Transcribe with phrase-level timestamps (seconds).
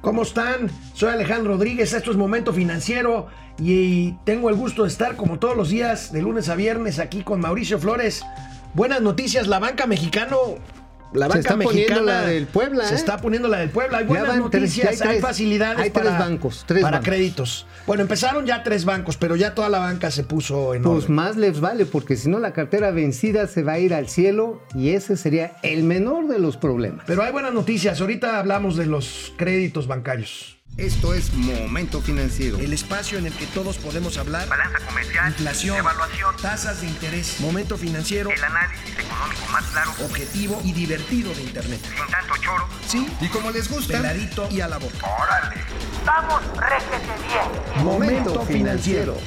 [0.00, 0.70] ¿Cómo están?
[0.94, 3.26] Soy Alejandro Rodríguez, esto es Momento Financiero
[3.58, 7.22] y tengo el gusto de estar como todos los días, de lunes a viernes, aquí
[7.22, 8.22] con Mauricio Flores.
[8.72, 10.38] Buenas noticias, la banca mexicano
[11.12, 12.84] la banca se está poniendo la del Puebla.
[12.84, 12.96] Se ¿eh?
[12.96, 13.98] está poniendo la del Puebla.
[13.98, 17.08] Hay buenas van noticias, hay, facilidades hay tres para, bancos, tres para bancos.
[17.08, 17.66] créditos.
[17.86, 21.14] Bueno, empezaron ya tres bancos, pero ya toda la banca se puso en Pues orden.
[21.14, 24.62] más les vale, porque si no la cartera vencida se va a ir al cielo
[24.74, 27.04] y ese sería el menor de los problemas.
[27.06, 28.00] Pero hay buenas noticias.
[28.00, 30.59] Ahorita hablamos de los créditos bancarios.
[30.80, 32.58] Esto es Momento Financiero.
[32.58, 34.48] El espacio en el que todos podemos hablar.
[34.48, 40.58] balanza comercial, Inflación, evaluación, tasas de interés, momento financiero, el análisis económico más claro, objetivo
[40.64, 41.80] y divertido de Internet.
[41.84, 42.66] sin tanto choro.
[42.88, 45.06] Sí, Y como les gusta, peladito y a la boca.
[45.22, 45.56] ¡Órale!
[46.06, 47.84] ¡Vamos, réjete bien!
[47.84, 49.18] Momento financiero.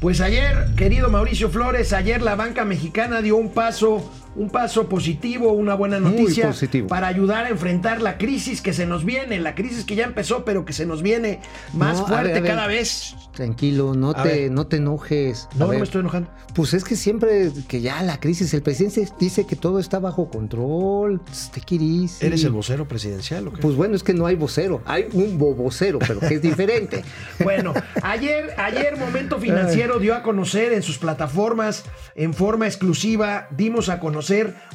[0.00, 5.52] Pues ayer, querido Mauricio Flores, ayer la banca mexicana dio un paso, un paso positivo,
[5.52, 6.52] una buena noticia
[6.88, 10.44] para ayudar a enfrentar la crisis que se nos viene, la crisis que ya empezó,
[10.44, 11.40] pero que se nos viene
[11.74, 12.50] más No, a fuerte ver, a ver.
[12.50, 13.14] cada vez.
[13.34, 14.50] Tranquilo, no A te, ver.
[14.50, 15.48] no te enojes.
[15.56, 16.30] No, me estoy enojando.
[16.54, 20.28] Pues es que siempre que ya la crisis, el presidente dice que todo está bajo
[20.28, 21.20] control.
[21.54, 22.26] Take it easy.
[22.26, 23.60] ¿Eres el vocero presidencial o qué?
[23.62, 27.04] Pues bueno, es que no hay vocero, hay un bobocero, pero que es diferente.
[27.42, 33.88] Bueno, ayer, ayer Momento Financiero dio a conocer en sus plataformas, en forma exclusiva, dimos
[33.88, 34.21] a conocer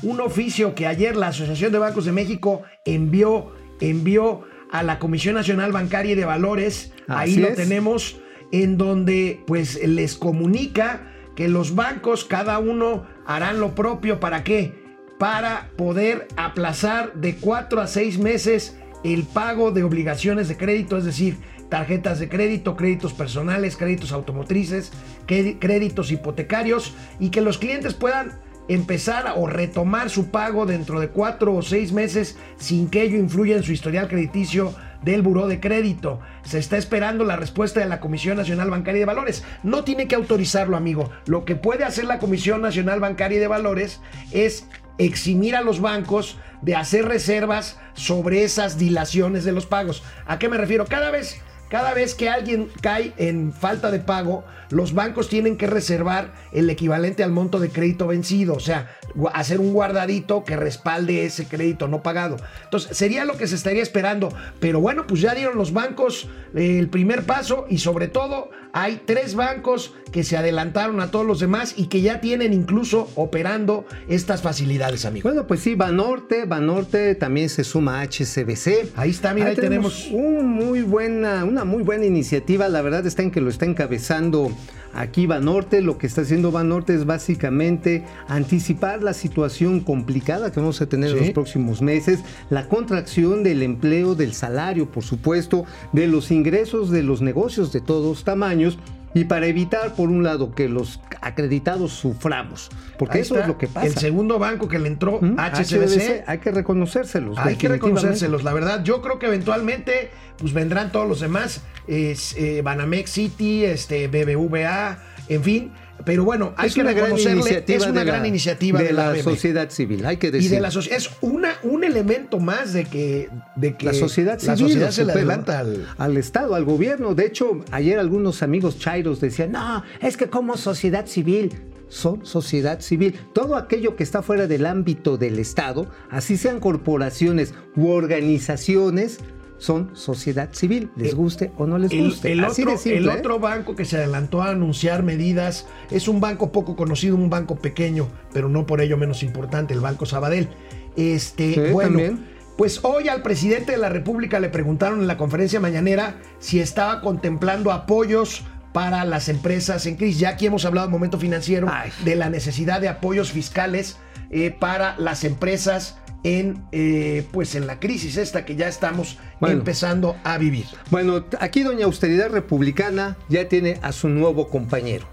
[0.04, 5.36] un oficio que ayer la Asociación de Bancos de México envió, envió a la Comisión
[5.36, 6.94] Nacional Bancaria y de Valores.
[7.08, 7.56] Ahí lo es.
[7.56, 8.20] tenemos,
[8.52, 14.20] en donde pues les comunica que los bancos, cada uno harán lo propio.
[14.20, 14.74] ¿Para qué?
[15.20, 21.06] Para poder aplazar de cuatro a seis meses el pago de obligaciones de crédito, es
[21.06, 21.38] decir,
[21.70, 24.92] tarjetas de crédito, créditos personales, créditos automotrices,
[25.26, 31.56] créditos hipotecarios y que los clientes puedan empezar o retomar su pago dentro de cuatro
[31.56, 36.20] o seis meses sin que ello influya en su historial crediticio del buró de crédito.
[36.44, 39.44] Se está esperando la respuesta de la Comisión Nacional Bancaria de Valores.
[39.64, 41.10] No tiene que autorizarlo, amigo.
[41.26, 44.02] Lo que puede hacer la Comisión Nacional Bancaria y de Valores
[44.32, 44.68] es
[44.98, 50.04] eximir a los bancos de hacer reservas sobre esas dilaciones de los pagos.
[50.26, 50.86] ¿A qué me refiero?
[50.86, 51.40] Cada vez
[51.70, 56.70] cada vez que alguien cae en falta de pago, los bancos tienen que reservar el
[56.70, 58.90] equivalente al monto de crédito vencido, o sea,
[59.34, 62.36] hacer un guardadito que respalde ese crédito no pagado.
[62.66, 64.30] Entonces, sería lo que se estaría esperando.
[64.60, 69.02] Pero bueno, pues ya dieron los bancos eh, el primer paso y sobre todo hay
[69.06, 73.86] tres bancos que se adelantaron a todos los demás y que ya tienen incluso operando
[74.10, 75.30] estas facilidades, amigo.
[75.30, 78.92] Bueno, pues sí, Banorte, Banorte también se suma a HCBC.
[78.96, 82.68] Ahí está, mira, ahí tenemos- un muy buena, una muy buena iniciativa.
[82.70, 84.52] La verdad está en que lo está encabezando
[84.94, 85.82] aquí Banorte.
[85.82, 91.12] Lo que está haciendo Banorte es básicamente anticipar la situación complicada que vamos a tener
[91.12, 92.20] en los próximos meses,
[92.50, 97.82] la contracción del empleo, del salario, por supuesto, de los ingresos de los negocios de
[97.82, 98.78] todos tamaños.
[99.14, 102.70] Y para evitar, por un lado, que los acreditados suframos,
[103.00, 103.88] porque Ahí eso está, es lo que pasa.
[103.88, 105.38] El segundo banco que le entró, ¿Mm?
[105.40, 107.38] HCBC, hay que reconocérselos.
[107.38, 108.84] Hay que reconocérselos, la verdad.
[108.84, 111.62] Yo creo que eventualmente pues vendrán todos los demás.
[111.88, 115.72] Es, eh, Banamex City, este, BBVA, en fin.
[116.06, 117.42] Pero bueno, hay Es que una gran reconocerle.
[117.42, 117.78] iniciativa.
[117.78, 120.52] Es una gran la- iniciativa de, la, sociedad civil, hay que Y decir.
[120.52, 124.52] de la soci- es una, un elemento más de que, de que la sociedad civil.
[124.52, 127.16] la sociedad lo se le adelanta al, al Estado, al gobierno.
[127.16, 131.52] De hecho, ayer algunos amigos chairos decían, no, es que como sociedad civil.
[131.90, 133.16] Son sociedad civil.
[133.34, 139.20] Todo aquello que está fuera del ámbito del Estado, así sean corporaciones u organizaciones,
[139.58, 142.32] son sociedad civil, les guste o no les El, guste.
[142.32, 143.20] el Así otro, de simple, el ¿eh?
[143.20, 147.56] otro banco que se adelantó a anunciar medidas es un banco poco conocido, un banco
[147.56, 150.48] pequeño, pero no por ello menos importante, el Banco Sabadell.
[150.96, 152.26] Este, Sí, bueno, también.
[152.58, 157.02] pues hoy al presidente de la República le preguntaron en la conferencia mañanera si estaba
[157.02, 160.20] contemplando apoyos para las empresas en crisis.
[160.20, 161.92] Ya aquí hemos hablado en momento financiero Ay.
[162.06, 163.98] de la necesidad de apoyos fiscales
[164.30, 169.58] eh, para las empresas en eh, pues en la crisis esta que ya estamos Bueno.
[169.60, 170.66] empezando a vivir.
[170.90, 175.08] Bueno, aquí Doña Austeridad Republicana ya tiene a su nuevo compañero,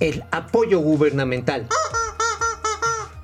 [0.00, 1.68] el apoyo gubernamental.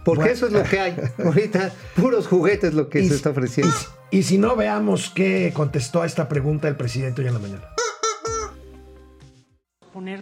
[0.05, 0.35] Porque Bueno.
[0.35, 0.97] eso es lo que hay.
[1.25, 3.75] Ahorita, puros juguetes lo que Y se está ofreciendo.
[4.11, 7.41] Y, y si no, veamos qué contestó a esta pregunta el presidente hoy en la
[7.41, 7.63] mañana.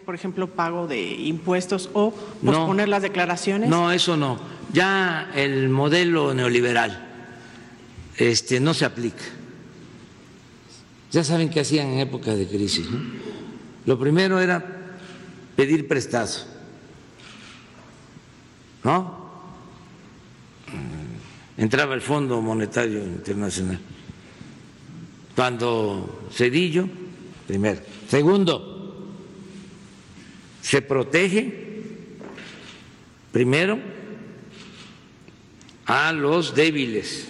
[0.04, 2.52] Por ejemplo, pago de impuestos o No.
[2.52, 3.68] posponer las declaraciones.
[3.68, 4.38] No, eso no.
[4.72, 7.08] Ya el modelo neoliberal
[8.16, 9.24] este, no se aplica.
[11.10, 12.88] Ya saben qué hacían en época de crisis.
[12.90, 12.98] ¿no?
[13.86, 14.64] Lo primero era
[15.56, 16.30] pedir prestado.
[18.84, 19.22] ¿No?
[21.58, 23.78] entraba el Fondo Monetario Internacional.
[25.36, 26.88] Cuando Cedillo,
[27.46, 27.80] primero.
[28.08, 28.71] Segundo,
[30.62, 31.82] se protege
[33.32, 33.78] primero
[35.84, 37.28] a los débiles,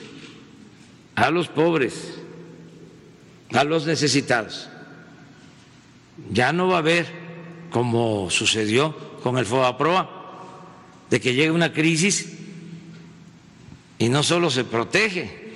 [1.15, 2.19] a los pobres,
[3.53, 4.69] a los necesitados.
[6.31, 7.07] Ya no va a haber,
[7.71, 10.21] como sucedió con el FOBAPROA,
[11.11, 12.33] de que llegue una crisis
[13.99, 15.55] y no solo se protege,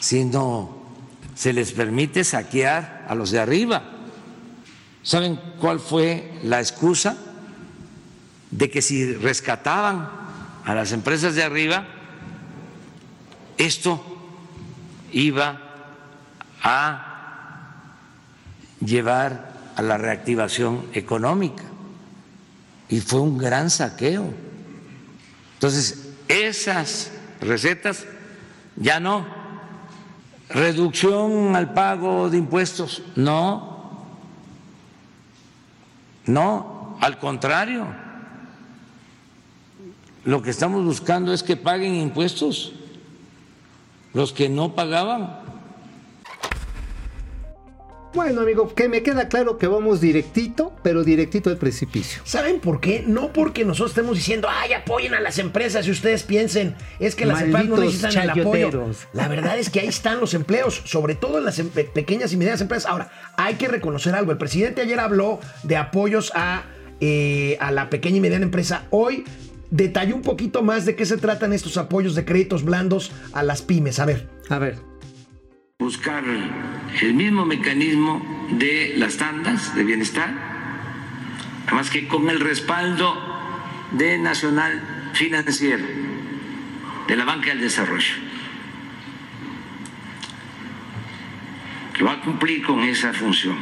[0.00, 0.78] sino
[1.34, 3.97] se les permite saquear a los de arriba.
[5.08, 7.16] ¿Saben cuál fue la excusa?
[8.50, 10.06] De que si rescataban
[10.66, 11.86] a las empresas de arriba,
[13.56, 14.04] esto
[15.10, 15.62] iba
[16.62, 17.86] a
[18.84, 21.62] llevar a la reactivación económica.
[22.90, 24.30] Y fue un gran saqueo.
[25.54, 28.04] Entonces, esas recetas
[28.76, 29.26] ya no.
[30.50, 33.77] Reducción al pago de impuestos, no.
[36.28, 37.86] No, al contrario.
[40.24, 42.72] Lo que estamos buscando es que paguen impuestos
[44.12, 45.40] los que no pagaban.
[48.18, 52.20] Bueno, amigo, que me queda claro que vamos directito, pero directito al precipicio.
[52.24, 53.04] ¿Saben por qué?
[53.06, 57.26] No porque nosotros estemos diciendo, ay, apoyen a las empresas y ustedes piensen, es que
[57.26, 58.50] las empresas no necesitan el apoyo.
[58.70, 58.96] chayoteros.
[59.12, 62.32] La verdad es que ahí están los empleos, sobre todo en las em- pe- pequeñas
[62.32, 62.90] y medianas empresas.
[62.90, 64.32] Ahora, hay que reconocer algo.
[64.32, 66.64] El presidente ayer habló de apoyos a,
[67.00, 68.82] eh, a la pequeña y mediana empresa.
[68.90, 69.24] Hoy
[69.70, 73.62] detalló un poquito más de qué se tratan estos apoyos de créditos blandos a las
[73.62, 74.00] pymes.
[74.00, 74.26] A ver.
[74.48, 74.76] A ver,
[75.80, 76.24] buscar
[77.00, 78.20] el mismo mecanismo
[78.50, 80.34] de las tandas de bienestar,
[81.68, 83.16] además que con el respaldo
[83.92, 85.84] de Nacional Financiero,
[87.06, 88.14] de la Banca del Desarrollo,
[91.94, 93.56] que va a cumplir con esa función.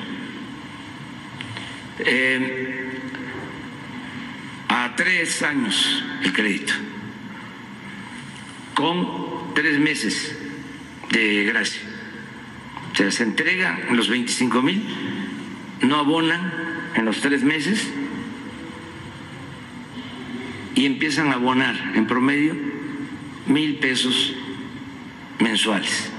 [1.99, 2.99] Eh,
[4.69, 6.73] a tres años el crédito,
[8.75, 10.35] con tres meses
[11.11, 11.86] de gracia.
[12.97, 14.83] O sea, se entrega en los 25 mil,
[15.83, 16.51] no abonan
[16.95, 17.87] en los tres meses
[20.75, 22.57] y empiezan a abonar en promedio
[23.49, 24.33] mil pesos
[25.41, 26.11] mensuales.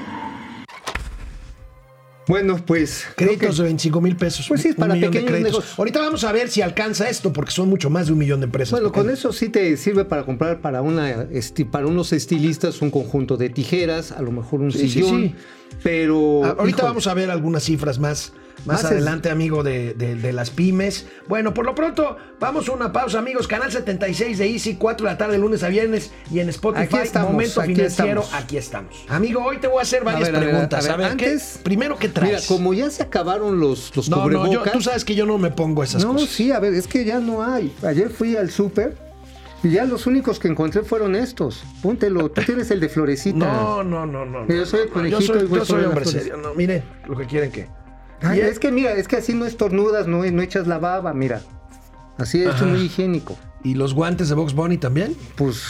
[2.27, 3.05] Bueno, pues.
[3.15, 4.45] Créditos que- de 25 mil pesos.
[4.47, 5.73] Pues sí, es para pequeños negocios.
[5.77, 8.45] Ahorita vamos a ver si alcanza esto, porque son mucho más de un millón de
[8.45, 8.71] empresas.
[8.71, 12.91] Bueno, con eso sí te sirve para comprar para una esti- para unos estilistas un
[12.91, 15.35] conjunto de tijeras, a lo mejor un Sí, sí, sillón, sí.
[15.83, 18.33] pero Ah, Ahorita vamos a ver algunas cifras más,
[18.65, 21.05] más, adelante, amigo, de, de- de las pymes.
[21.27, 23.47] Bueno, por lo pronto, vamos a una pausa, amigos.
[23.47, 26.97] Canal 76 de Easy, 4 de la tarde, lunes a viernes, y en Spotify, Aquí
[26.97, 28.43] estamos, Momento aquí Financiero, estamos.
[28.43, 29.05] aquí estamos.
[29.07, 30.85] Amigo, hoy te voy a hacer varias A ver, a ver, preguntas.
[30.89, 32.47] a ver, ver, ¿qué- antes- primero, ¿qué Mira, traes?
[32.47, 34.73] como ya se acabaron los los no, no, yo- cubrebocas.
[34.73, 36.29] tú sabes que yo no me pongo esas no, cosas.
[36.29, 37.73] sí, a ver, es que ya no hay.
[37.83, 38.97] Ayer fui al súper
[39.63, 41.63] y ya los únicos que encontré fueron estos.
[41.81, 43.37] Póntelo, tú tienes el de florecita.
[43.37, 44.47] No, no, no, no.
[44.47, 46.37] Yo no, soy el no, conejito Yo soy, y yo soy hombre serio.
[46.37, 47.67] No, mire, lo que quieren que.
[48.21, 51.41] Ay, es que mira, es que así no estornudas, no, no echas la baba, mira.
[52.17, 53.37] Así es muy higiénico.
[53.63, 55.15] ¿Y los guantes de Box Bunny también?
[55.35, 55.61] Pues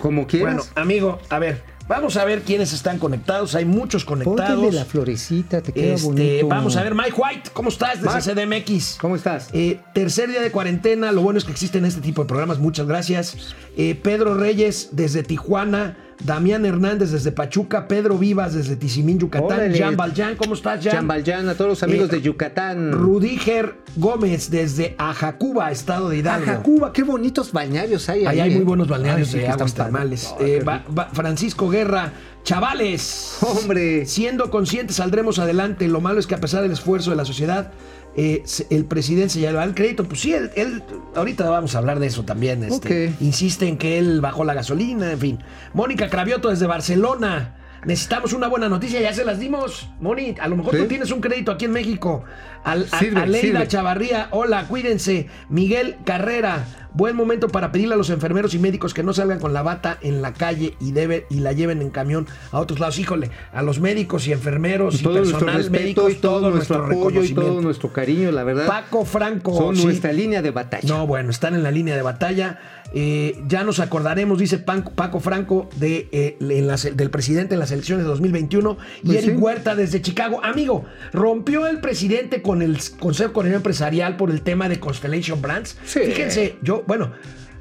[0.00, 0.54] como quieras.
[0.56, 3.54] Bueno, amigo, a ver, vamos a ver quiénes están conectados.
[3.54, 4.74] Hay muchos Póntele conectados.
[4.74, 6.48] la florecita, te queda Este, bonito.
[6.48, 8.34] vamos a ver, Mike White, ¿cómo estás desde.
[8.34, 8.98] CDMX?
[9.00, 9.48] ¿Cómo estás?
[9.52, 12.86] Eh, tercer día de cuarentena, lo bueno es que existen este tipo de programas, muchas
[12.86, 13.54] gracias.
[13.76, 19.78] Eh, Pedro Reyes desde Tijuana, Damián Hernández desde Pachuca, Pedro Vivas desde Tizimín, Yucatán, Órale.
[19.78, 20.92] Jan Valjean, ¿cómo estás, Jan?
[20.94, 22.92] Jan Valjean, a todos los amigos Eh, de Yucatán.
[22.92, 26.46] Rudiger Gómez desde Ajacuba, estado de Hidalgo.
[26.46, 28.40] Jacuba, qué bonitos balnearios hay Ahí ahí.
[28.40, 28.56] hay eh.
[28.56, 30.34] muy buenos balnearios Ay, sí, de aguas termales.
[30.40, 30.64] Eh,
[31.12, 32.12] Francisco Guerra,
[32.44, 33.38] chavales.
[33.40, 34.06] Hombre.
[34.06, 35.88] Siendo conscientes saldremos adelante.
[35.88, 37.72] Lo malo es que a pesar del esfuerzo de la sociedad,
[38.16, 40.04] eh, el presidente se lleva el crédito.
[40.04, 40.82] Pues sí, él, él-
[41.14, 42.64] ahorita vamos a hablar de eso también.
[42.64, 43.12] Este.
[43.20, 45.38] Insiste en que él bajó la gasolina, en fin.
[45.74, 47.56] Mónica Cravioto desde Barcelona.
[47.84, 49.90] Necesitamos una buena noticia, ya se las dimos.
[50.00, 50.82] Moni, a lo mejor Sí.
[50.82, 52.22] tú tienes un crédito aquí en México.
[52.62, 53.68] Al, a- Sirve, Aleida sirve.
[53.68, 55.26] Chavarría, hola, cuídense.
[55.48, 59.52] Miguel Carrera, buen momento para pedirle a los enfermeros y médicos que no salgan con
[59.52, 63.00] la bata en la calle y, debe, y la lleven en camión a otros lados.
[63.00, 66.84] Híjole, a los médicos y enfermeros y todo nuestro personal respeto médico y todo, nuestro
[66.86, 68.68] apoyo y todo nuestro cariño, la verdad.
[68.68, 69.56] Paco Franco.
[69.56, 69.84] son sí.
[69.84, 70.88] nuestra línea de batalla.
[70.88, 72.60] No, bueno, están en la línea de batalla.
[72.94, 78.04] Eh, ya nos acordaremos, dice Paco Franco, de, eh, en del presidente en las elecciones
[78.04, 78.76] de 2021.
[79.02, 79.36] Y Pues Eric sí.
[79.36, 80.44] Huerta desde Chicago.
[80.44, 85.76] Amigo, rompió el presidente con el Consejo Coordinador Empresarial por el tema de Constellation Brands.
[85.84, 86.00] Sí.
[86.00, 87.12] Fíjense, yo, bueno,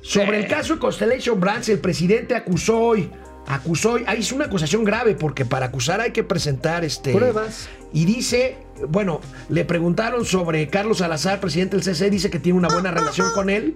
[0.02, 3.10] sobre el caso de Constellation Brands, el presidente acusó hoy
[3.48, 7.70] acusó, ahí hizo una acusación grave porque para acusar hay que presentar este Pruebas.
[7.94, 8.58] Y dice,
[8.88, 9.20] bueno,
[9.50, 13.50] le preguntaron sobre Carlos Salazar, presidente del CC, dice que tiene una buena relación con
[13.50, 13.76] él,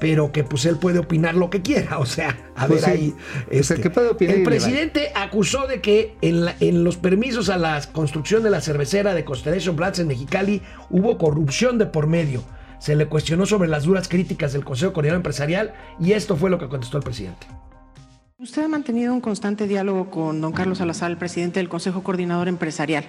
[0.00, 3.00] pero que pues él puede opinar lo que quiera, o sea, a Pues ver sí.
[3.02, 3.14] ahí.
[3.50, 7.58] Este, que puede opinar el presidente acusó de que en, la- en los permisos a
[7.58, 12.42] la construcción de la cervecera de Constellation Brands en Mexicali hubo corrupción de por medio.
[12.78, 16.58] Se le cuestionó sobre las duras críticas del Consejo Coordinador Empresarial y esto fue lo
[16.58, 17.46] que contestó el presidente.
[18.42, 22.48] Usted ha mantenido un constante diálogo con don Carlos Salazar, el presidente del Consejo Coordinador
[22.48, 23.04] Empresarial,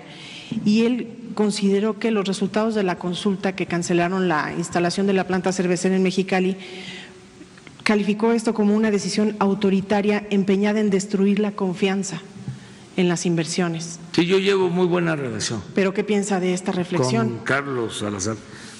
[0.65, 5.27] y él consideró que los resultados de la consulta que cancelaron la instalación de la
[5.27, 6.57] planta cervecera en Mexicali
[7.83, 12.21] calificó esto como una decisión autoritaria empeñada en destruir la confianza
[12.97, 14.01] en las inversiones.
[14.11, 17.29] Sí, yo llevo muy buena relación ¿Pero qué piensa de esta reflexión?
[17.29, 18.35] con Carlos Salazar.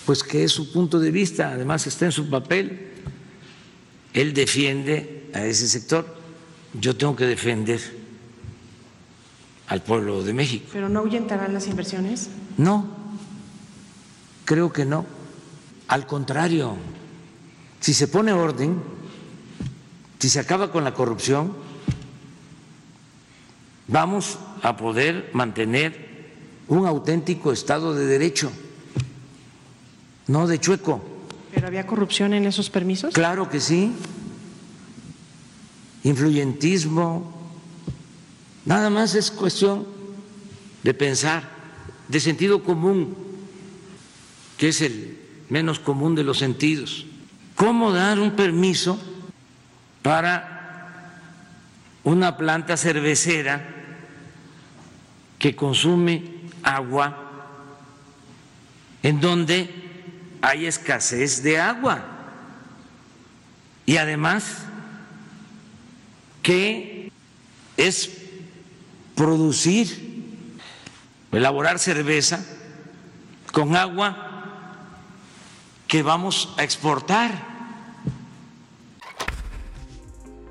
[0.06, 2.90] Pues que es su punto de vista, además está en su papel.
[4.14, 6.20] Él defiende a ese sector,
[6.74, 7.80] yo tengo que defender
[9.68, 10.68] al pueblo de México.
[10.72, 12.30] ¿Pero no ahuyentarán las inversiones?
[12.58, 12.86] No,
[14.46, 15.06] creo que no.
[15.88, 16.76] Al contrario,
[17.80, 18.82] si se pone orden,
[20.20, 21.54] si se acaba con la corrupción,
[23.88, 26.12] vamos a poder mantener
[26.68, 28.52] un auténtico Estado de Derecho,
[30.28, 31.02] no de chueco.
[31.54, 33.14] ¿Pero había corrupción en esos permisos?
[33.14, 33.94] Claro que sí.
[36.04, 37.32] Influyentismo.
[38.66, 39.86] Nada más es cuestión
[40.84, 41.44] de pensar,
[42.08, 43.16] de sentido común,
[44.58, 45.18] que es el
[45.50, 47.06] menos común de los sentidos.
[47.56, 49.00] ¿Cómo dar un permiso
[50.02, 51.20] para
[52.04, 53.68] una planta cervecera
[55.38, 56.24] que consume
[56.64, 57.18] agua
[59.04, 59.70] en donde
[60.42, 62.06] hay escasez de agua?
[63.86, 64.66] Y además
[66.42, 67.12] que
[67.78, 68.10] es
[69.16, 70.12] producir,
[71.32, 72.44] elaborar cerveza
[73.52, 74.32] con agua
[75.88, 77.52] que vamos a exportar.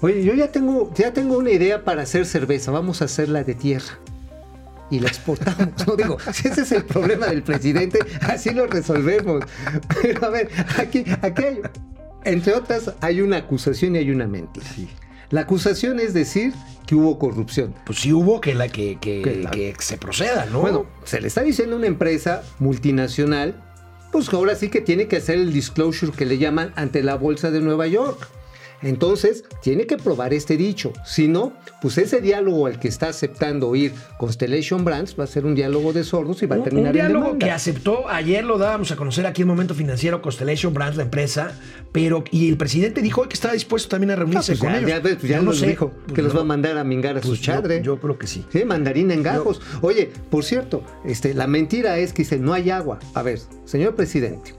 [0.03, 2.71] Oye, yo ya tengo, ya tengo una idea para hacer cerveza.
[2.71, 3.99] Vamos a hacerla de tierra.
[4.91, 5.87] Y la exportamos.
[5.87, 9.45] No digo, si ese es el problema del presidente, así lo resolvemos.
[10.03, 11.61] Pero a ver, aquí, aquí hay,
[12.25, 14.67] entre otras, hay una acusación y hay una mentira.
[15.31, 16.53] La acusación es decir
[16.87, 17.75] que hubo corrupción.
[17.87, 20.61] Pues sí hubo que, la, que, que, Que la- que se proceda, ¿no?
[20.61, 23.55] Bueno, se le está diciendo a una empresa multinacional,
[24.11, 27.51] pues ahora sí que tiene que hacer el disclosure que le llaman ante la Bolsa
[27.53, 28.29] de Nueva York.
[28.83, 30.93] Entonces, tiene que probar este dicho.
[31.05, 35.45] Si no, pues ese diálogo al que está aceptando oír Constellation Brands va a ser
[35.47, 38.59] un diálogo de sordos y va a terminar un diálogo en que aceptó, ayer lo
[38.59, 41.53] dábamos a conocer aquí en Momento Financiero, Constellation Brands, la empresa,
[41.93, 44.79] pero y el presidente dijo que está dispuesto también a Ah, reunirse pues con ya,
[44.79, 44.91] ellos.
[44.91, 47.17] ya pues ya no nos sé, dijo pues que los va a mandar a mingar
[47.17, 47.83] a Pues su yo- chadre.
[47.83, 48.45] Yo, creo que sí.
[48.53, 49.61] Sí, mandarina en gajos.
[49.83, 52.99] Oye, por cierto, este, la mentira es que dice no hay agua.
[53.15, 54.55] A ver, señor presidente,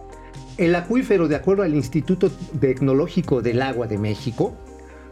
[0.62, 4.54] el acuífero, de acuerdo al Instituto Tecnológico del Agua de México,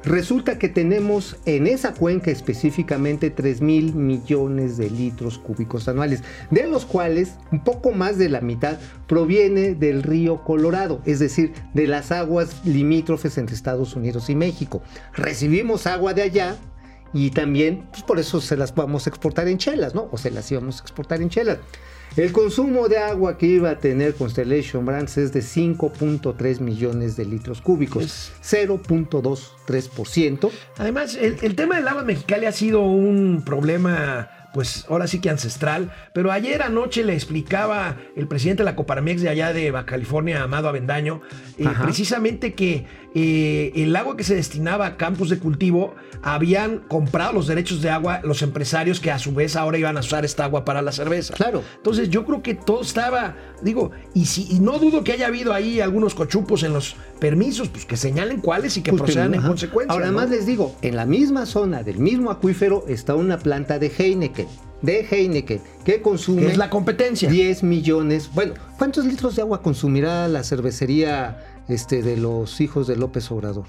[0.03, 6.67] resulta que tenemos en esa cuenca específicamente 3 mil millones de litros cúbicos anuales, de
[6.67, 8.77] los cuales un poco más de la mitad
[9.07, 14.83] proviene del río Colorado, es decir, de las aguas limítrofes entre Estados Unidos y México.
[15.15, 16.57] Recibimos agua de allá
[17.11, 20.09] y también, pues por eso se las vamos a exportar en chelas, ¿no?
[20.11, 21.57] O se las íbamos a exportar en chelas.
[22.17, 27.25] El consumo de agua que iba a tener Constellation Brands es de 5.3 millones de
[27.25, 30.49] litros cúbicos, 0.23%.
[30.77, 35.19] Además, el, el tema del agua en Mexicali ha sido un problema, pues ahora sí
[35.19, 39.71] que ancestral, pero ayer anoche le explicaba el presidente de la Coparmex de allá de
[39.71, 41.21] Baja California, Amado Avendaño,
[41.57, 47.33] eh, precisamente que eh, el agua que se destinaba a campos de cultivo habían comprado
[47.33, 50.45] los derechos de agua los empresarios que a su vez ahora iban a usar esta
[50.45, 51.33] agua para la cerveza.
[51.33, 51.63] Claro.
[51.77, 55.53] Entonces yo creo que todo estaba, digo, y si y no dudo que haya habido
[55.53, 59.39] ahí algunos cochupos en los permisos, pues que señalen cuáles y que Pues, procedan en
[59.41, 59.49] ajá.
[59.49, 59.93] consecuencia.
[59.93, 60.13] Ahora ¿no?
[60.13, 64.47] más les digo, en la misma zona del mismo acuífero está una planta de Heineken,
[64.81, 67.29] de Heineken, que consume es la competencia.
[67.29, 68.29] 10 millones.
[68.33, 73.65] Bueno, ¿cuántos litros de agua consumirá la cervecería este, de los hijos de López Obrador?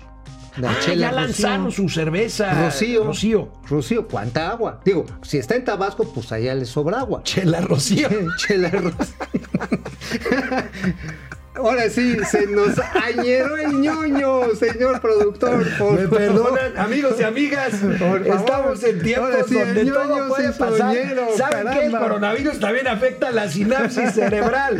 [0.57, 1.85] La Ah, Chela ya lanzaron Rocío.
[1.85, 2.65] su cerveza.
[2.65, 3.05] Rocío.
[3.05, 3.49] Rocío.
[3.69, 4.81] Rocío, ¿cuánta agua?
[4.85, 7.23] Digo, si está en Tabasco, pues allá le sobra agua.
[7.23, 8.09] Chela Rocío.
[8.37, 9.15] Chela Rocío.
[11.67, 15.67] ahora sí, se nos añeró el ñoño, señor productor.
[15.79, 17.75] por Me perdonan, amigos y amigas.
[17.99, 18.27] Por.
[18.27, 20.79] Estamos en tiempos sí, donde todo ñoño puede pasar.
[20.95, 21.99] soñero, ¿Saben que el caramba.
[22.01, 24.79] coronavirus también afecta la sinapsis cerebral?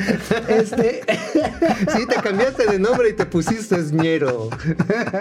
[0.49, 1.03] Este,
[1.97, 4.51] Sí, te cambiaste de nombre y te pusiste ñero.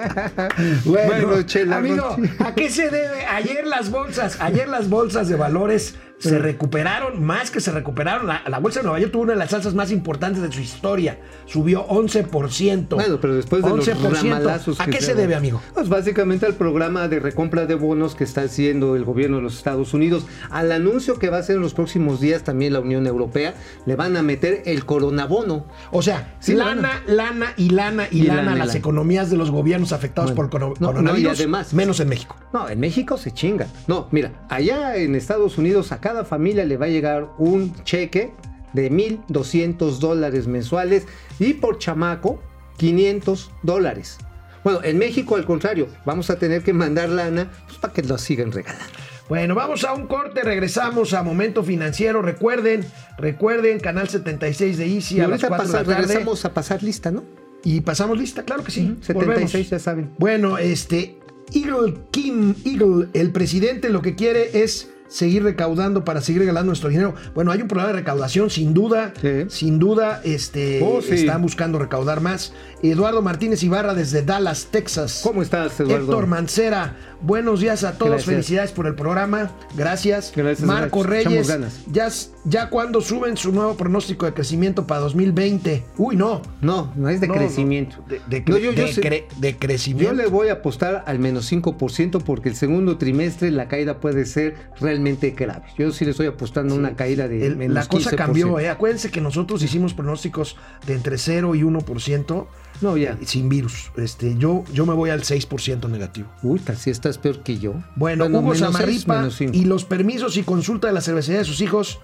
[0.85, 3.25] bueno, Chela, amigo, ¿a qué se debe?
[3.25, 8.27] Ayer las bolsas, ayer las bolsas de valores se recuperaron, más que se recuperaron.
[8.27, 10.59] La, la bolsa de Nueva York tuvo una de las alzas más importantes de su
[10.59, 11.19] historia.
[11.45, 12.87] Subió 11%.
[12.89, 14.11] Bueno, pero después de los 11%.
[14.11, 15.61] ramalazos ¿A qué se debe, amigo?
[15.73, 19.57] Pues básicamente al programa de recompra de bonos que está haciendo el gobierno de los
[19.57, 20.25] Estados Unidos.
[20.49, 23.53] Al anuncio que va a hacer en los próximos días también la Unión Europea,
[23.85, 25.65] le van a meter el coronabono.
[25.91, 28.79] O sea, Sí, lana, lana y lana y, Y lana, lana las lana.
[28.79, 32.09] economías de los gobiernos afectados Bueno, por coro- no, no, coronavirus, y además- menos en
[32.09, 32.35] México.
[32.53, 33.67] No, en México se chingan.
[33.87, 38.31] No, mira, allá en Estados Unidos a cada familia le va a llegar un cheque
[38.73, 41.05] de 1.200 dólares mensuales
[41.37, 42.41] y por chamaco
[42.77, 44.17] 500 dólares.
[44.63, 48.17] Bueno, en México al contrario, vamos a tener que mandar lana pues, para que lo
[48.17, 48.91] sigan regalando.
[49.27, 52.23] Bueno, vamos a un corte, regresamos a Momento Financiero.
[52.23, 52.83] Recuerden,
[53.19, 55.95] recuerden, Canal 76 de Easy Y a las ahorita 4 de la tarde.
[55.95, 57.23] regresamos a pasar lista, ¿no?
[57.63, 58.93] Y pasamos lista, claro que sí.
[58.93, 59.69] Ujú, 76 volvemos.
[59.69, 60.09] ya saben.
[60.17, 61.19] Bueno, este,
[61.53, 66.89] Eagle Kim Eagle, el presidente lo que quiere es seguir recaudando para seguir regalando nuestro
[66.89, 67.15] dinero.
[67.35, 69.45] Bueno, hay un problema de recaudación, sin duda, Sí.
[69.49, 71.15] sin duda, este, Oh, sí.
[71.15, 72.53] están buscando recaudar más.
[72.81, 75.19] Eduardo Martínez Ibarra desde Dallas, Texas.
[75.23, 76.05] ¿Cómo estás, Eduardo?
[76.05, 78.25] Héctor Mancera, buenos días a todos, Gracias.
[78.33, 80.31] felicidades por el programa, gracias.
[80.35, 81.81] Gracias, Marco Reyes, ganas.
[81.91, 82.09] ya,
[82.45, 85.83] ya cuando suben su nuevo pronóstico de crecimiento para 2020.
[85.97, 86.41] Uy, no.
[86.61, 87.97] No, no es de No, crecimiento.
[87.99, 90.13] no, De, de No, cre- yo- yo de sé- cre- de crecimiento.
[90.13, 94.25] Yo le voy a apostar al menos 5% porque el segundo trimestre la caída puede
[94.25, 95.63] ser realmente grave.
[95.77, 98.15] Yo sí le estoy apostando a una caída de El- menos la cosa 15%.
[98.17, 98.69] cambió, ¿eh?
[98.69, 100.57] Acuérdense que nosotros hicimos pronósticos
[100.87, 102.47] de entre 0 y 1%
[102.81, 103.11] No, ya.
[103.11, 103.91] eh, sin virus.
[103.97, 106.29] Este, yo, yo me voy al 6% negativo.
[106.43, 107.73] Uy, si estás peor que yo.
[107.95, 111.61] Bueno, Hugo menos seis, Samarripa y los permisos y consulta de la cervecería de sus
[111.61, 111.99] hijos,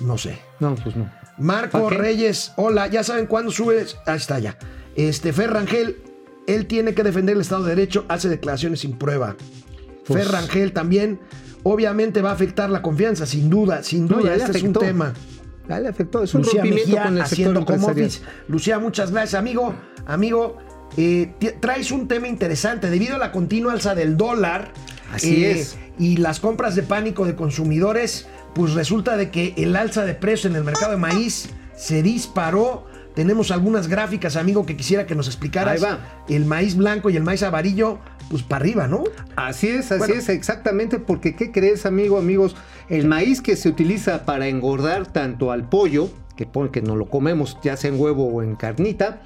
[0.00, 0.38] no sé.
[0.60, 1.10] No, pues no.
[1.38, 1.90] Marco.
[1.90, 3.96] Reyes, hola, ya saben cuándo subes.
[4.06, 4.56] Ahí está ya.
[4.94, 6.02] Este, Fer Rangel,
[6.46, 9.36] él tiene que defender el Estado de Derecho, hace declaraciones sin prueba.
[10.06, 11.20] Pues- Fer Rangel también,
[11.62, 15.12] obviamente va a afectar la confianza, sin duda, sin duda, este es un tema.
[15.68, 16.22] Ya le afectó.
[16.22, 18.20] Es un Lucía rompimiento Mejía con el sector haciendo home office.
[18.48, 19.74] Lucía, muchas gracias, amigo.
[20.06, 20.58] Amigo,
[20.96, 22.90] eh, traes un tema interesante.
[22.90, 24.72] Debido a la continua alza del dólar
[25.12, 25.76] Así eh, es.
[25.98, 30.52] y las compras de pánico de consumidores, pues resulta de que el alza de precios
[30.52, 32.86] en el mercado de maíz se disparó.
[33.14, 35.82] Tenemos algunas gráficas, amigo, que quisiera que nos explicaras.
[35.82, 36.24] Ahí va.
[36.28, 39.04] El maíz blanco y el maíz amarillo, pues para arriba, ¿no?
[39.36, 40.14] Así es, así Bueno.
[40.14, 42.56] es, exactamente, porque ¿qué crees, amigo, amigos?
[42.88, 47.56] El maíz que se utiliza para engordar tanto al pollo, que, que no lo comemos
[47.62, 49.20] ya sea en huevo o en carnita,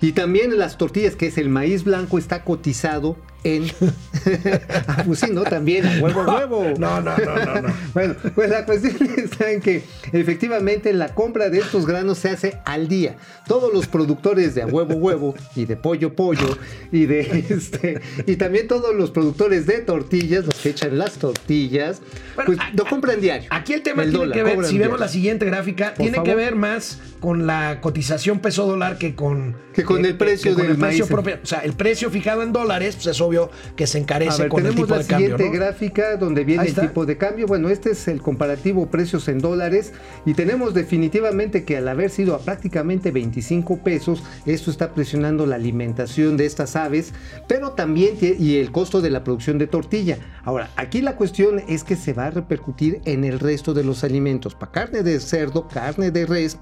[0.00, 3.64] y también las tortillas, que es el maíz blanco, está cotizado en...
[4.88, 5.42] ah, pues sí, ¿no?
[5.44, 6.64] También, a huevo, huevo.
[6.78, 7.74] No, no, no, no, no.
[7.94, 12.58] Bueno, pues la cuestión está en que efectivamente la compra de estos granos se hace
[12.64, 13.16] al día.
[13.46, 16.58] Todos los productores de a huevo huevo y de pollo pollo
[16.90, 22.00] y de este y también todos los productores de tortillas, los que echan las tortillas,
[22.34, 23.48] Bueno, pues a- lo compran diario.
[23.50, 26.22] Aquí el tema El tiene dólar, que ver, si vemos la siguiente gráfica, Por tiene
[26.22, 30.62] que ver más con la cotización peso dólar que con Que con el precio con
[30.62, 31.10] del el precio maíz.
[31.12, 31.38] propio.
[31.42, 33.33] O sea, el precio fijado en dólares, pues es obvio
[33.76, 35.36] que se encarece ver, con el tenemos tipo la de cambio.
[35.36, 35.64] siguiente ¿no?
[35.64, 37.46] gráfica donde viene el tipo de cambio.
[37.46, 39.92] Bueno, este es el comparativo precios en dólares
[40.24, 45.56] y tenemos definitivamente que al haber sido a prácticamente 25 pesos, esto está presionando la
[45.56, 47.12] alimentación de estas aves,
[47.48, 50.18] pero también y el costo de la producción de tortilla.
[50.44, 54.04] Ahora, aquí la cuestión es que se va a repercutir en el resto de los
[54.04, 56.58] alimentos, para carne de cerdo, carne de res,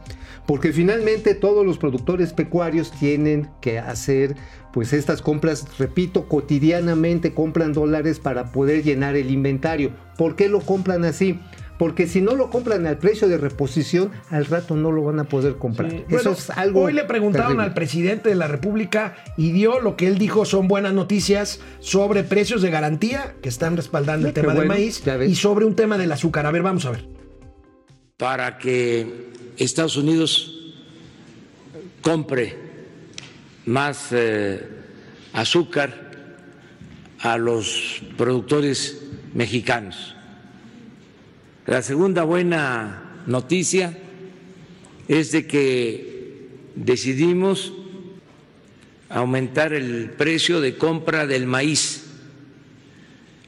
[0.47, 4.37] porque finalmente todos los productores pecuarios tienen que hacer
[4.73, 6.27] pues estas compras, repito,
[6.63, 9.91] cotidianamente compran dólares para poder llenar el inventario.
[10.17, 11.41] ¿Por qué lo compran así?
[11.77, 15.25] Porque si no lo compran al precio de reposición, al rato no lo van a
[15.25, 15.91] poder comprar.
[15.91, 15.97] Sí.
[16.09, 16.83] Eso Bueno, es algo.
[16.83, 17.65] Hoy le preguntaron terrible.
[17.65, 22.23] al presidente de la República y dio lo que él dijo son buenas noticias sobre
[22.23, 25.99] precios de garantía que están respaldando el Qué tema del maíz y sobre un tema
[25.99, 26.47] del azúcar.
[26.47, 27.09] A ver, vamos a ver.
[28.17, 30.73] para que Estados Unidos
[32.03, 32.55] compre
[33.67, 34.65] más eh,
[35.33, 36.02] azúcar
[37.23, 40.15] a los productores mexicanos.
[41.67, 43.97] La segunda buena noticia
[45.09, 47.73] es de que decidimos
[49.09, 52.05] aumentar el precio de compra del maíz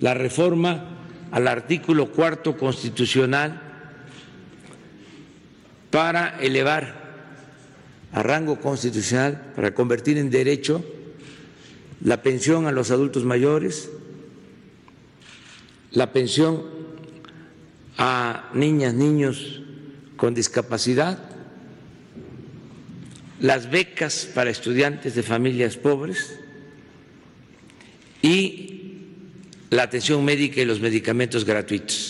[0.00, 0.96] la reforma
[1.30, 3.69] al artículo cuarto constitucional
[5.90, 7.00] para elevar
[8.12, 10.84] a rango constitucional, para convertir en derecho
[12.02, 13.90] la pensión a los adultos mayores,
[15.92, 16.64] la pensión
[17.98, 19.60] a niñas, niños
[20.16, 21.18] con discapacidad,
[23.40, 26.38] las becas para estudiantes de familias pobres
[28.22, 28.70] y
[29.70, 32.09] la atención médica y los medicamentos gratuitos.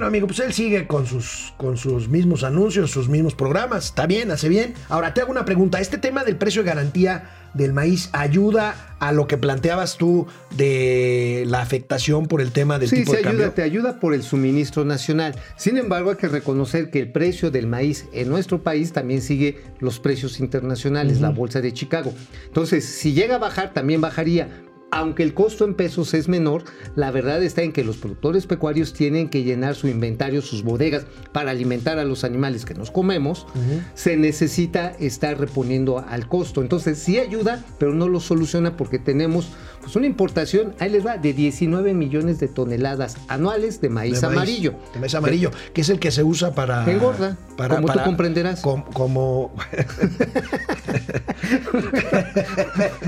[0.00, 3.84] Bueno, amigo, pues él sigue con sus, con sus mismos anuncios, sus mismos programas.
[3.84, 4.72] Está bien, hace bien.
[4.88, 5.78] Ahora te hago una pregunta.
[5.78, 11.44] ¿Este tema del precio de garantía del maíz ayuda a lo que planteabas tú de
[11.48, 13.52] la afectación por el tema del Sí, tipo sí de ayuda, cambio?
[13.52, 15.34] te ayuda por el suministro nacional.
[15.58, 19.60] Sin embargo, hay que reconocer que el precio del maíz en nuestro país también sigue
[19.80, 22.14] los precios internacionales, la bolsa de Chicago.
[22.46, 24.48] Entonces, si llega a bajar, también bajaría.
[24.92, 26.64] Aunque el costo en pesos es menor,
[26.96, 31.06] la verdad está en que los productores pecuarios tienen que llenar su inventario, sus bodegas,
[31.32, 33.46] para alimentar a los animales que nos comemos.
[33.94, 36.60] Se necesita estar reponiendo al costo.
[36.62, 39.48] Entonces, sí ayuda, pero no lo soluciona porque tenemos
[39.80, 44.26] pues, una importación, ahí les va, de 19 millones de toneladas anuales de maíz, De
[44.26, 44.74] maíz, amarillo.
[44.92, 46.90] de maíz amarillo, que es el que se usa para.
[46.90, 48.60] Engorda, como tú comprenderás.
[48.60, 49.54] com- como.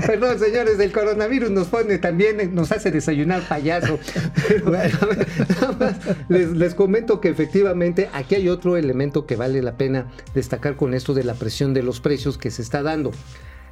[0.05, 3.97] Perdón, señores, el coronavirus nos pone también, nos hace desayunar payaso.
[4.47, 4.95] Pero, Bueno.
[5.49, 5.95] nada más
[6.29, 10.05] les, les comento que efectivamente aquí hay otro elemento que vale la pena
[10.35, 13.11] destacar con esto de la presión de los precios que se está dando.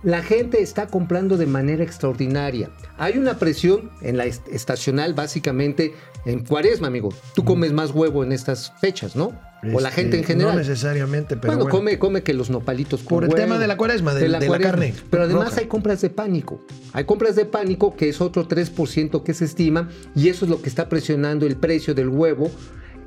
[0.04, 2.70] La gente está comprando de manera extraordinaria.
[2.98, 5.94] Hay una presión en la est- estacional, básicamente
[6.26, 7.10] en cuaresma, amigo.
[7.36, 9.32] Tú comes más huevo en estas fechas, ¿no?
[9.74, 10.54] O la Este, gente en general.
[10.54, 11.54] No necesariamente, pero.
[11.54, 11.78] bueno, bueno.
[11.78, 14.40] come, come que los nopalitos Por el huevo, tema de la cuaresma, de- de la
[14.60, 15.60] carne Pero además roja.
[15.60, 16.60] hay compras de pánico.
[16.94, 20.64] Hay compras de pánico que es otro 3% que se estima y eso es lo
[20.64, 22.50] que está presionando el precio del huevo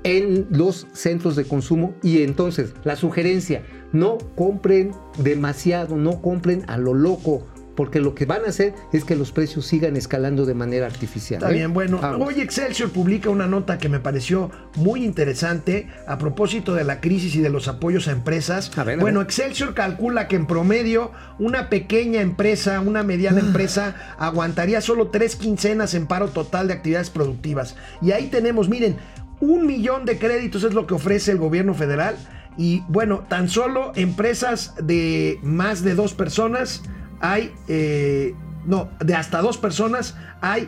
[0.04, 3.62] en los centros de consumo y entonces la sugerencia,
[3.92, 9.04] no compren demasiado, no compren a lo loco, porque lo que van a hacer es
[9.04, 11.38] que los precios sigan escalando de manera artificial.
[11.38, 11.54] Está ¿eh?
[11.54, 16.84] bien, bueno, hoy Excelsior publica una nota que me pareció muy interesante a propósito de
[16.84, 18.76] la crisis y de los apoyos a empresas.
[18.78, 19.26] A ver, a bueno, ver.
[19.26, 23.46] Excelsior calcula que en promedio una pequeña empresa, una mediana Ah.
[23.46, 27.74] empresa, aguantaría solo tres quincenas en paro total de actividades productivas.
[28.00, 28.96] Y ahí tenemos, miren,
[29.44, 32.16] un millón de créditos es lo que ofrece el gobierno federal.
[32.57, 36.83] Y bueno, tan solo empresas de más de dos personas
[37.20, 40.66] hay, eh, no, de hasta dos personas hay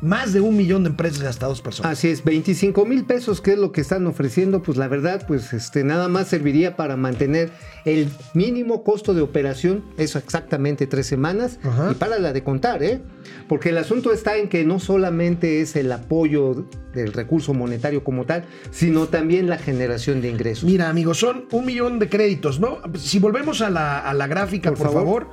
[0.00, 1.92] más de un millón de empresas hasta dos personas.
[1.92, 5.52] Así es, 25 mil pesos, que es lo que están ofreciendo, pues la verdad, pues
[5.52, 7.50] este, nada más serviría para mantener
[7.84, 11.90] el mínimo costo de operación, eso exactamente tres semanas, Ajá.
[11.92, 13.00] y para la de contar, ¿eh?
[13.48, 18.24] Porque el asunto está en que no solamente es el apoyo del recurso monetario como
[18.24, 20.64] tal, sino también la generación de ingresos.
[20.64, 22.78] Mira, amigos, son un millón de créditos, ¿no?
[22.98, 25.02] Si volvemos a la, a la gráfica, por, Por favor.
[25.04, 25.26] favor.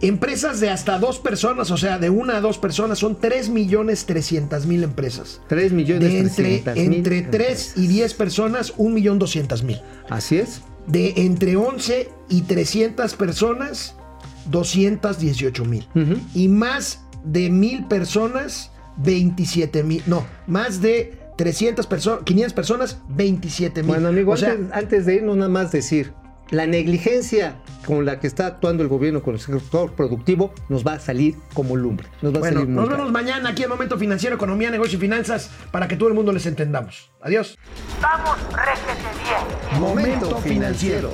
[0.00, 4.06] Empresas de hasta dos personas, o sea, de una a dos personas, son 3 millones
[4.06, 5.40] 300 mil empresas.
[5.48, 9.80] 3 millones De entre, 300 mil entre 3 y 10 personas, 1 millón 200 mil.
[10.08, 10.62] Así es.
[10.86, 13.94] De entre 11 y 300 personas,
[14.50, 15.86] 218 mil.
[15.94, 16.16] Ujú.
[16.34, 20.02] Y más de mil personas, 27 mil.
[20.06, 23.92] No, más de 300 personas, 500 personas, 27 mil.
[23.92, 26.12] Bueno, amigo, o sea, antes, antes de irnos, nada más decir,
[26.52, 30.92] la negligencia con la que está actuando el gobierno con el sector productivo nos va
[30.92, 32.06] a salir como lumbre.
[32.20, 35.50] Nos va a salir nos vemos mañana aquí en Momento Financiero, Economía, Negocio y Finanzas
[35.72, 37.10] para que todo el mundo les entendamos.
[37.22, 37.58] Adiós.
[38.00, 39.80] Vamos, réjete bien.
[39.80, 41.10] Momento Financiero.